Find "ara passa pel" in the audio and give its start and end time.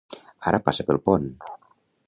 0.51-1.01